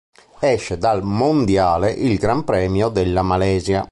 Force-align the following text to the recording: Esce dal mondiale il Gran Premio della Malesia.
Esce 0.39 0.79
dal 0.79 1.03
mondiale 1.03 1.91
il 1.91 2.17
Gran 2.17 2.43
Premio 2.43 2.89
della 2.89 3.21
Malesia. 3.21 3.87